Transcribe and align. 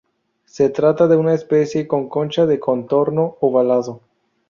Se 0.45 0.67
trata 0.69 1.07
de 1.07 1.15
una 1.15 1.35
especie 1.35 1.87
con 1.87 2.09
concha 2.09 2.47
de 2.47 2.59
contorno 2.59 3.37
ovalado. 3.39 4.01